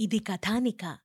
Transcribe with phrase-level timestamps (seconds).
[0.00, 0.96] ఇది కథానిక.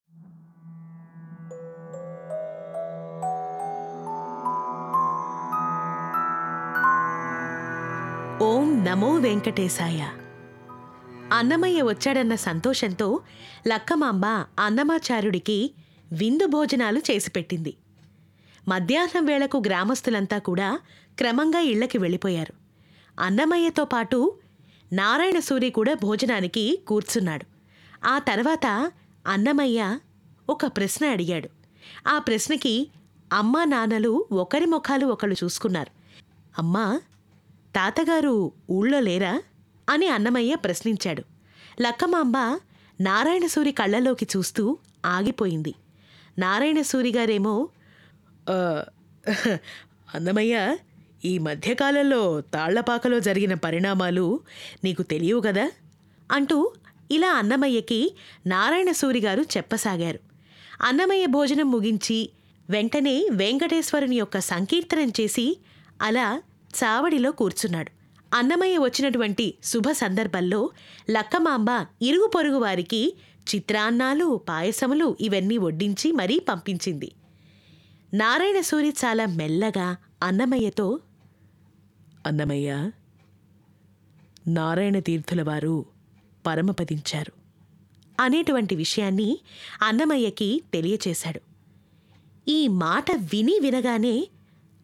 [8.43, 10.07] ఓం నమో వెంకటేశాయ.
[11.33, 13.21] అన్నమయ్య వచ్చాడన్న సంతోషంతో
[13.67, 14.25] లక్కమాంబ
[14.59, 15.73] అన్నమాచార్యుడికి
[16.11, 17.77] విందు భోజనాలు చేసిపెట్టింది
[18.67, 20.79] మధ్యాహ్నం వేళకు గ్రామస్తులంతా కూడా
[21.17, 22.53] క్రమంగా ఇళ్ళకి వెళ్ళిపోయారు.
[23.19, 24.37] అన్నమయ్యతో పాటు
[24.95, 27.45] నారాయణ సూరి కూడా భోజనానికి కూర్చున్నాడు.
[28.07, 28.91] ఆ తర్వాత
[29.27, 29.99] అన్నమయ్య
[30.49, 31.49] ఒక ప్రశ్న అడిగాడు.
[32.07, 32.89] ఆ ప్రశ్నకి
[33.33, 35.91] అమ్మా నాన్నలు ఒకరి ముఖాలు ఒకళ్ళు చూసుకున్నారు.
[36.59, 37.01] అమ్మా
[37.75, 39.41] తాతగారు ఊళ్ళో లేరా?
[39.89, 41.23] అని అన్నమయ్య ప్రశ్నించాడు.
[41.81, 42.37] లక్కమాంబ
[43.01, 45.75] నారాయణసూరి కళ్ళలోకి చూస్తూ ఆగిపోయింది.
[46.39, 47.69] నారాయణసూరి గారేమో
[50.15, 50.77] అన్నమయ్య
[51.25, 54.39] ఈ మధ్యకాలంలో తాళ్ళపాకలో జరిగిన పరిణామాలు
[54.83, 55.71] నీకు తెలియవు కదా?
[56.31, 56.71] అంటూ
[57.11, 58.15] ఇలా అన్నమయ్యకి
[58.47, 60.19] నారాయణసూరి గారు చెప్పసాగారు.
[60.81, 62.29] అన్నమయ్య భోజనం ముగించి
[62.69, 65.57] వెంటనే వెంకటేశ్వరుని యొక్క సంకీర్తనం చేసి
[66.01, 66.41] అలా
[66.83, 67.91] చావడిలో కూర్చున్నాడు.
[68.35, 70.69] అన్నమయ్య వచ్చినటువంటి శుభ సందర్భంలో
[71.11, 73.17] లక్కమాంబ ఇరుగు పొరుగు వారికి
[73.55, 77.11] చిత్రాన్నాలు పాయసములు ఇవన్నీ వడ్డించి మరీ పంపించింది.
[78.13, 80.99] నారాయణసూరి చాలా మెల్లగా అన్నమయ్యతో
[82.25, 82.91] అన్నమయ్య
[84.47, 85.85] నారాయణ తీర్థుల వారు
[86.45, 87.31] పరమపదించారు.
[88.21, 89.39] అనేటువంటి విషయాన్ని
[89.83, 91.41] అన్నమయ్యకి తెలియచేశాడు.
[92.47, 94.27] ఈ మాట విని వినగానే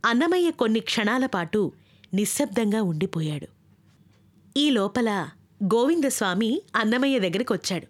[0.06, 1.72] అన్నమయ్య కొన్ని క్షణాల పాటు
[2.14, 3.48] నిశ్శబ్దంగా ఉండిపోయాడు.
[4.58, 5.30] ఈ లోపల
[5.64, 7.88] గోవిందస్వామి అన్నమయ్య దగ్గరికి వచ్చాడు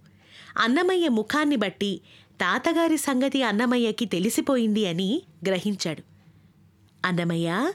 [0.59, 2.01] అన్నమయ్య ముఖాన్ని బట్టి
[2.41, 6.03] తాతగారి సంగతి అన్నమయ్యకి తెలిసిపోయింది అని గ్రహించాడు.
[7.07, 7.73] అన్నమయ్య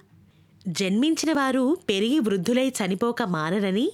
[0.68, 3.92] జన్మించిన వారు పెరిగి వృద్ధులై చనిపోక మానరని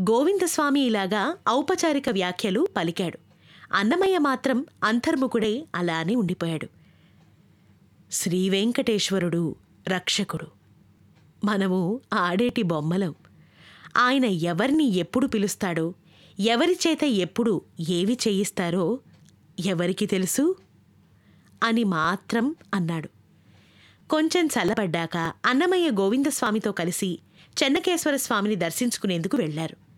[0.00, 3.18] గోవిందస్వామి ఇలాగా ఔపచారిక వ్యాఖ్యలు పలికాడు.
[3.72, 6.68] అన్నమయ్య మాత్రం అంతర్ముఖుడై అలానే ఉండిపోయాడు.
[8.12, 9.56] శ్రీవెంకటేశ్వరుడు
[9.88, 10.46] రక్షకుడు.
[11.44, 13.14] మనము ఆడేటి బొమ్మలం.
[13.96, 15.94] ఆయన ఎవరిని ఎప్పుడు పిలుస్తాడో
[16.40, 19.00] ఎవరి చేత ఎప్పుడు ఏవి చేయిస్తారో
[19.66, 20.56] ఎవరికి తెలుసు?
[21.64, 23.17] అని మాత్రం అన్నాడు.
[24.10, 27.18] కొంచెం చల్లబడ్డాక అన్నమయ్య గోవిందస్వామితో కలిసి
[27.62, 29.88] చెన్నకేశ్వర స్వామిని దర్శించుకునేందుకు వెళ్ళారు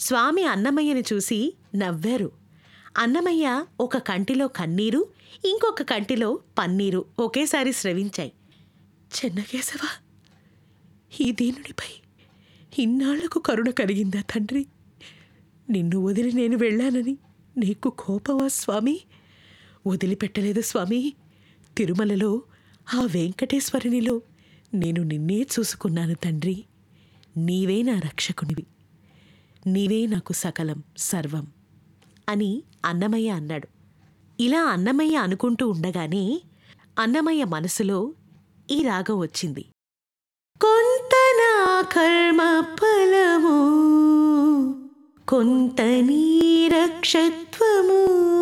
[0.00, 2.32] స్వామి అన్నమయ్యని చూసి నవ్వారు.
[2.98, 5.06] అన్నమయ్య ఒక కంటిలో కన్నీరు
[5.44, 8.32] ఇంకొక కంటిలో పన్నీరు ఒకేసారి స్రవించాయి.
[9.16, 9.78] చెన్నకేశవ
[11.20, 12.02] ఈ దీనుడిపై
[12.78, 14.66] ఇన్నాళ్ళకు కరుణ కలిగిందా తండ్రి?
[15.70, 17.18] నిన్ను వదిలి నేను వెళ్ళానని
[17.58, 19.00] నీకు కోపమా స్వామి?
[19.86, 21.12] వదిలిపెట్టలేదు స్వామి.
[21.76, 22.42] తిరుమలలో
[22.94, 24.22] ఆ వెంకటేశ్వరునిలో
[24.74, 26.64] నేను నిన్నే చూసుకున్నాను తండ్రి.
[27.36, 28.66] నీవే నా రక్షకునివి.
[29.66, 31.46] నీవే నాకు సకలం సర్వం
[32.28, 33.68] అని అన్నమయ్య అన్నాడు.
[34.40, 36.42] ఇలా అన్నమయ్య అనుకుంటూ ఉండగానే
[36.98, 38.14] అన్నమయ్య మనసులో
[38.70, 39.62] ఈ రాగం వచ్చింది.
[40.60, 43.58] కొంత నా కర్మ ఫలము
[45.28, 48.33] కొంత నీ రక్షత్వము.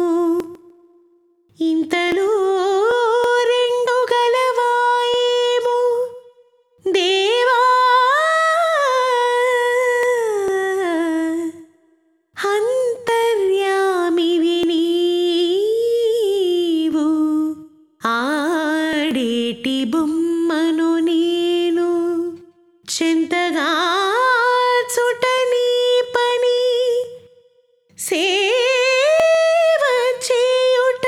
[19.62, 21.88] ఆడేటి బొమ్మను నేను
[22.88, 23.66] చెంతగా
[24.92, 25.68] చుట నీ
[26.14, 26.62] పని
[27.98, 29.82] సేవ
[30.26, 31.06] చేయుట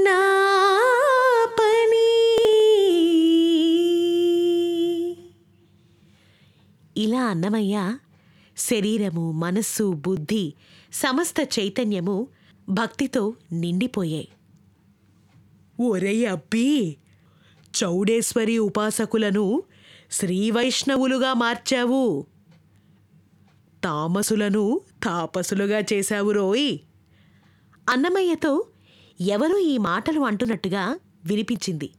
[0.00, 0.18] నా
[1.58, 2.10] పని.
[6.96, 7.76] ఇలా అన్నమయ్య
[8.58, 10.44] శరీరము మనస్సు బుద్ధి
[10.92, 12.16] సమస్త చైతన్యము
[12.68, 14.28] భక్తితో నిండిపోయాయి.
[15.80, 16.96] ఒరే అబ్బీ!
[17.82, 19.62] చౌడేశ్వరి ఉపాసకులను
[20.10, 22.26] శ్రీవైష్ణవులుగా మార్చావు.
[23.84, 26.78] తామసులను తాపసులుగా చేశావు రోయ్.
[27.90, 28.66] అన్నమయ్యతో
[29.20, 31.90] ఎవరో ఈ మాటలు అంటున్నట్టుగా వినిపించింది.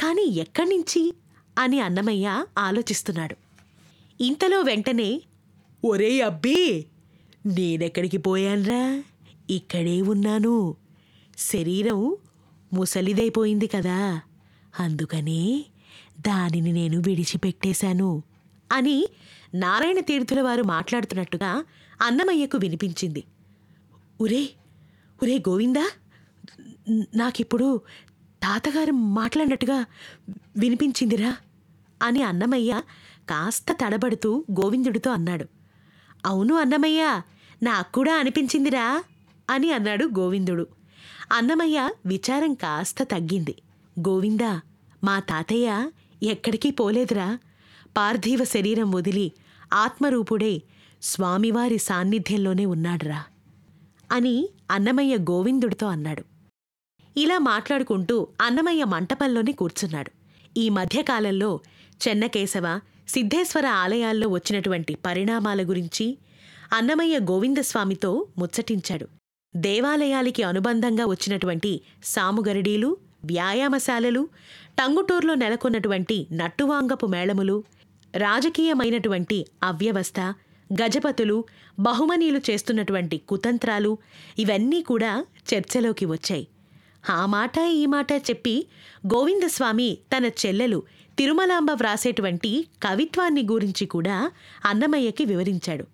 [0.00, 1.14] కానీ ఎక్కడి నుంచి
[1.58, 3.36] అని అన్నమయ్య ఆలోచిస్తున్నాడు.
[4.22, 5.22] ఇంతలో వెంటనే
[5.84, 6.86] ఒరే అబ్బి
[7.46, 9.02] నేనెక్కడికి పోయాన్రా?
[9.50, 10.76] ఇక్కడే ఉన్నాను.
[11.38, 12.16] శరీరం
[12.72, 14.20] ముసలిదైపోయింది కదా.
[14.80, 15.64] అందుకనే
[16.20, 18.22] దానిని నేను విడిచిపెట్టేశాను
[18.72, 19.08] అని
[19.54, 21.64] నారాయణ తీర్థుల వారు మాట్లాడుతున్నట్టుగా
[22.02, 23.24] అన్నమయ్యకు వినిపించింది.
[24.20, 24.48] ఒరే
[25.22, 25.90] ఒరే గోవిందా
[27.14, 27.80] నాకిప్పుడు
[28.42, 29.84] తాతగారు మాట్లాడినట్టుగా
[30.56, 31.36] వినిపించిందిరా
[32.02, 32.82] అని అన్నమయ్య
[33.30, 35.46] కాస్త తడబడుతూ గోవిందుడితో అన్నాడు.
[36.24, 37.22] అవును అన్నమయ్య
[37.62, 39.04] నాకు కూడా అనిపించిందిరా
[39.50, 40.66] అని అన్నాడు గోవిందుడు.
[41.32, 43.54] అన్నమయ్య విచారం కాస్త తగ్గింది.
[44.00, 44.60] గోవిందా
[45.04, 45.90] మా తాతయ్య
[46.22, 47.38] ఎక్కడికి పోలేదురా.
[47.96, 49.32] పార్థివ శరీరం వదిలి
[49.72, 50.62] ఆత్మరూపుడే
[51.02, 53.24] స్వామివారి సాన్నిధ్యంలోనే ఉన్నాడురా
[54.12, 56.24] అని అన్నమయ్య గోవిందుడితో అన్నాడు.
[57.16, 60.10] ఇలా మాట్లాడుకుంటూ అన్నమయ్య మంటపంలోనే కూర్చున్నాడు.
[60.56, 61.60] ఈ మధ్యకాలంలో
[62.08, 66.18] చెన్నకేశవ సిద్ధేశ్వర ఆలయాల్లో వచ్చినటువంటి పరిణామాల గురించి
[66.72, 69.06] అన్నమయ్య గోవిందస్వామితో ముచ్చటించాడు.
[69.56, 74.28] దేవాలయాలకి అనుబంధంగా వచ్చినటువంటి సాముగరడీలు వ్యాయామశాలలు
[74.78, 77.64] టంగుటూర్లో నెలకొన్నటువంటి నట్టువాంగపు మేళములు
[78.14, 80.20] రాజకీయమైనటువంటి అవ్యవస్థ
[80.70, 81.44] గజపతులు
[81.80, 83.98] బహుమనీలు చేస్తున్నటువంటి కుతంత్రాలు
[84.38, 85.24] ఇవన్నీ కూడా
[85.54, 86.46] చర్చలోకి వచ్చాయి.
[87.10, 88.66] ఆ మాట ఈ మాట చెప్పి
[89.06, 90.82] గోవిందస్వామి తన చెల్లెలు
[91.18, 94.30] తిరుమలాంబ వ్రాసేటువంటి కవిత్వాన్ని గురించి కూడా
[94.64, 95.86] అన్నమయ్యకి వివరించాడు.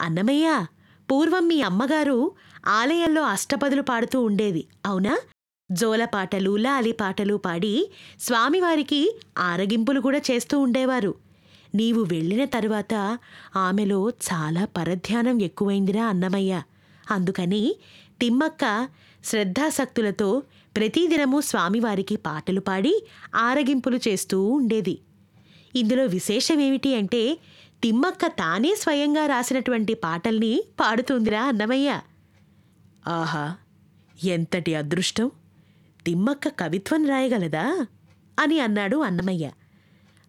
[0.00, 0.66] అన్నమయ్య
[1.10, 2.32] పూర్వం మీ అమ్మగారు
[2.66, 5.16] ఆలయంలో అష్టపదులు పాడుతూ ఉండేది అవునా?
[5.70, 7.74] జోలపాటలు లాలి పాటలు పాడి
[8.20, 9.00] స్వామివారికి
[9.38, 11.12] ఆరగింపులు కూడా చేస్తూ ఉండేవారు.
[11.74, 12.94] నీవు వెళ్ళిన తరువాత
[13.56, 16.52] ఆమెలో చాలా పరధ్యానం ఎక్కువైందిరా అన్నమయ్య.
[17.10, 17.62] అందుకని
[18.20, 18.64] తిమ్మక్క
[19.24, 20.28] శ్రద్ధాసక్తులతో
[20.76, 22.94] ప్రతిదినము స్వామివారికి పాటలు పాడి
[23.38, 24.94] ఆరగింపులు చేస్తూ ఉండేది.
[25.74, 27.22] ఇందులో విశేషమేమిటి అంటే
[27.82, 31.88] తిమ్మక్క తానే స్వయంగా రాసినటువంటి పాటల్ని పాడుతుందిరా అన్నమయ్య.
[33.12, 33.44] ఆహా
[34.26, 35.26] ఎంతటి అదృష్టం!
[36.06, 37.86] తిమ్మక్క కవిత్వం రాయగలదా?
[38.40, 39.50] అని అన్నాడు అన్నమయ్య.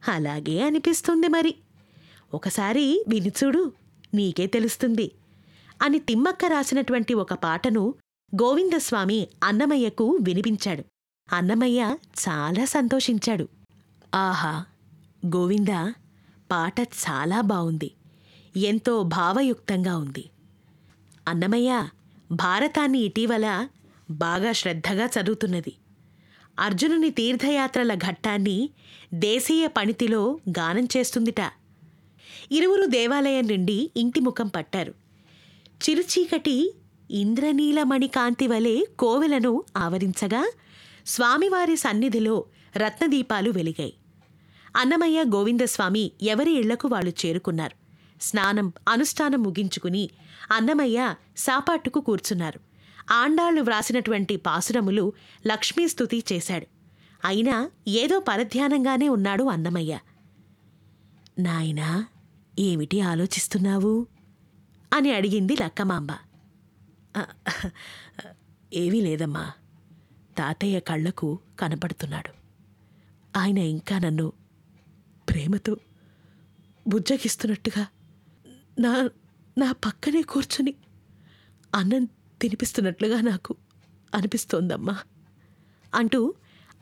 [0.08, 1.56] అలాగే అనిపిస్తుంది మరి.
[2.34, 3.72] ఒకసారి వినిచూడు
[4.14, 5.12] నీకే తెలుస్తుంది.
[5.82, 7.94] అని తిమ్మక్క రాసినటువంటి ఒక పాటను
[8.36, 10.84] గోవిందస్వామి అన్నమయ్యకు వినిపించాడు.
[11.36, 11.98] అన్నమయ్య
[12.30, 13.48] చాలా సంతోషించాడు.
[14.16, 14.66] ఆహా
[15.26, 15.94] గోవిందా
[16.52, 17.92] పాట చాలా బావుంది.
[18.58, 20.30] ఎంతో భావయుక్తంగా ఉంది.
[21.28, 21.88] అన్నమయ్య
[22.32, 23.68] భారతాన్ని ఇటీవల
[24.10, 25.74] బాగా శ్రద్ధగా చదువుతున్నది.
[26.60, 28.70] అర్జునుని తీర్థయాత్రల ఘట్టాన్ని
[29.14, 31.52] దేశీయ పణితిలో గానం చేస్తుందిట.
[32.52, 34.94] ఇరువురు దేవాలయం నుండి ఇంటి ముఖం పట్టారు.
[35.90, 36.76] చిరుచీకటి
[37.12, 40.52] ఇంద్రనీలమణి కాంతి వలె కోవెలను ఆవరించగా
[41.08, 42.46] స్వామివారి సన్నిధిలో
[42.78, 43.94] రత్నదీపాలు వెలిగాయి.
[44.78, 47.86] అన్నమయ్య గోవిందస్వామి ఎవరి ఇళ్ళకు వాళ్ళు చేరుకున్నారు.
[48.24, 50.10] స్నానం అనుష్ఠానం ముగించుకుని
[50.52, 52.75] అన్నమయ్య సాపాటుకు కూర్చున్నారు.
[53.12, 55.14] ఆండాళ్ళు వ్రాసినటువంటి పాసురములు
[55.48, 56.68] లక్ష్మీస్తుతి చేశాడు.
[57.26, 60.00] అయినా ఏదో పరధ్యానంగానే ఉన్నాడు అన్నమయ్య.
[61.40, 62.06] నాయనా
[62.60, 64.08] ఏమిటి ఆలోచిస్తున్నావు?
[64.94, 66.08] అని అడిగింది లక్కమాంబ.
[68.74, 69.52] ఏమీ లేదమ్మా.
[70.38, 72.30] తాతయ్య కళ్ళకు కనపడుతున్నాడు.
[73.40, 74.34] ఆయన ఇంకా నన్ను
[75.30, 75.78] ప్రేమతో
[76.88, 77.88] బుజ్జగిస్తున్నట్టుగా
[78.80, 79.10] నా
[79.58, 80.74] నా పక్కనే కూర్చుని
[81.76, 82.08] అన్నం
[82.46, 83.56] వినిపిస్తున్నట్లుగా నాకు
[84.16, 84.98] అనిపిస్తోందమ్మా
[85.96, 86.34] అంటూ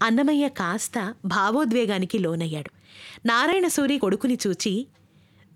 [0.04, 2.72] అన్నమయ్య కాస్త భావోద్వేగానికి లోనయ్యాడు.
[3.28, 4.88] నారాయణ సూరి కొడుకుని చూచి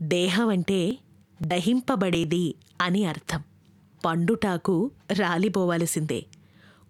[0.02, 0.98] దేహం అంటే
[1.42, 3.44] దహింపబడేది అని అర్థం.
[4.06, 6.26] పండుటాకు రాలిపోవలసిందే.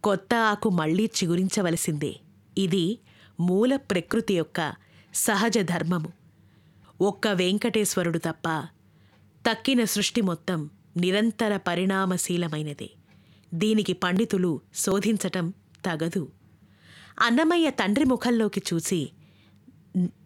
[0.03, 2.15] కొత్త ఆకు మళ్ళీ చిగురించవలసిందే.
[2.57, 2.99] ఇది
[3.39, 4.73] మూల ప్రకృతి యొక్క
[5.15, 6.13] సహజ ధర్మము.
[7.01, 8.49] ఒక్క వెంకటేశ్వరుడు తప్ప
[9.49, 12.89] తక్కిన సృష్టి మొత్తం నిరంతర పరిణామశీలమైనదే.
[13.53, 15.53] దీనికి పండితులు శోధించటం
[15.85, 16.31] తగదు.
[17.19, 19.11] అన్నమయ్య తండ్రి ముఖంలోకి చూసి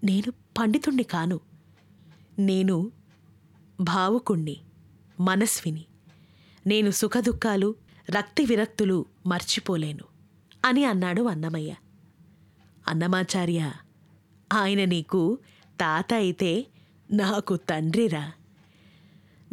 [0.04, 1.40] నేను పండితుణ్ణి కాను.
[2.40, 2.92] నేను
[3.82, 4.58] భావుకుణ్ణి
[5.20, 5.86] మనస్విని.
[6.68, 7.76] నేను సుఖదుఖాలు
[8.10, 10.04] రక్తి విరక్తులు మర్చిపోలేను
[10.66, 11.76] అని అన్నాడు అన్నమయ్య.
[12.88, 13.72] అన్నమాచార్య
[14.54, 15.38] ఆయన నీకు
[15.80, 16.68] తాత అయితే
[17.12, 18.32] నాకు తండ్రిరా.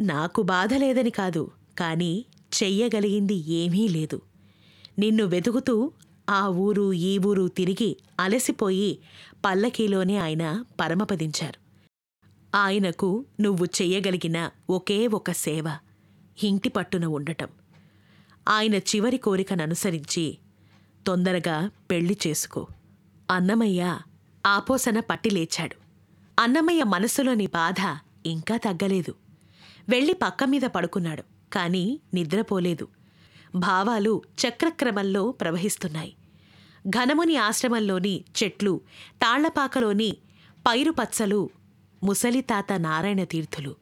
[0.01, 4.21] నాకు బాధ లేదని కాదు కానీ చెయ్యగలిగింది ఏమీ లేదు.
[4.99, 5.91] నిన్ను వెతుకుతూ
[6.29, 8.99] ఆ ఊరు ఈ ఊరు తిరిగి అలసిపోయి
[9.45, 11.69] పల్లకీలోనే ఆయన పరమపదించారు.
[12.55, 15.77] ఆయనకు నువ్వు చెయ్యగలిగిన ఒకే ఒక సేవ
[16.43, 17.47] ఇంటి పట్టున ఉండటం.
[18.47, 20.37] ఆయన చివరి కోరికననుసరించి
[21.07, 22.67] తొందరగా పెళ్ళి చేసుకో.
[23.31, 23.99] అన్నమయ్య
[24.45, 25.75] ఆపోసన పట్టి లేచాడు.
[26.41, 27.75] అన్నమయ్య మనసులోని బాధ
[28.25, 29.15] ఇంకా తగ్గలేదు.
[29.89, 31.38] వెళ్ళి పక్క మీద పడుకున్నాడు.
[31.53, 32.87] కాని నిద్రపోలేదు.
[33.55, 36.15] భావాలు చక్రక్రమంలో ప్రవహిస్తున్నాయి.
[36.89, 38.81] ఘనముని ఆశ్రమంలోని చెట్లు
[39.21, 40.17] తాళ్ళపాకలోని
[40.67, 41.49] పైరుపచ్చలు
[42.03, 43.75] ముసలితాత నారాయణ తీర్థులు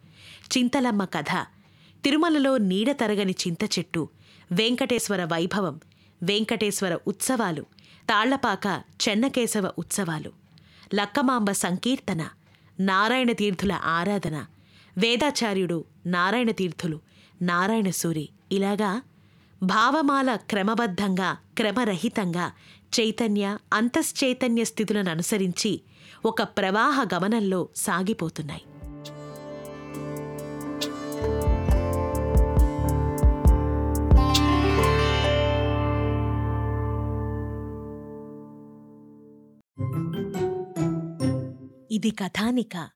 [0.46, 1.32] చింతలమ్మ కథ
[2.04, 4.10] తిరుమలలో నీడ తరగని చింత చెట్టు
[4.52, 5.80] వెంకటేశ్వర వైభవం
[6.24, 7.62] వెంకటేశ్వర ఉత్సవాలు
[8.10, 10.32] తాళ్ళపాక చెన్నకేశవ ఉత్సవాలు
[10.96, 12.30] లక్కమాంబ సంకీర్తన
[12.80, 14.46] నారాయణ తీర్థుల ఆరాధన
[14.98, 17.00] వేదాచార్యుడు నారాయణ తీర్థులు
[17.42, 19.02] నారాయణసూరి ఇలాగా
[19.64, 22.52] భావమాల క్రమబద్ధంగా క్రమరహితంగా
[23.00, 25.82] చైతన్య అంతశ్చైతన్య స్థితులను అనుసరించి
[26.26, 28.62] ఒక ప్రవాహ గమనంలో సాగిపోతున్నాయి.
[41.92, 42.90] ఇది కథానిక.